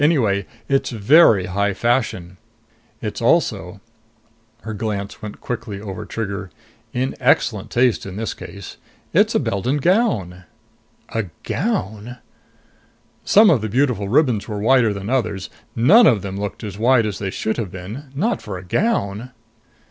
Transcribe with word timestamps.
Anyway, 0.03 0.47
it's 0.67 0.89
very 0.89 1.45
high 1.45 1.73
fashion. 1.75 2.35
It's 3.03 3.21
also" 3.21 3.81
her 4.63 4.73
glance 4.73 5.21
went 5.21 5.41
quickly 5.41 5.79
over 5.79 6.05
Trigger 6.07 6.49
"in 6.91 7.13
excellent 7.19 7.69
taste, 7.69 8.07
in 8.07 8.15
this 8.15 8.33
case. 8.33 8.77
It's 9.13 9.35
a 9.35 9.39
Beldon 9.39 9.77
gown." 9.77 10.45
A 11.09 11.25
gown! 11.43 12.17
Some 13.23 13.51
of 13.51 13.61
the 13.61 13.69
beautiful 13.69 14.09
ribbons 14.09 14.47
were 14.47 14.57
wider 14.57 14.91
than 14.91 15.07
others. 15.11 15.51
None 15.75 16.07
of 16.07 16.23
them 16.23 16.35
looked 16.35 16.63
as 16.63 16.79
wide 16.79 17.05
as 17.05 17.19
they 17.19 17.29
should 17.29 17.57
have 17.57 17.69
been. 17.69 18.05
Not 18.15 18.41
for 18.41 18.57
a 18.57 18.63
gown. 18.65 19.29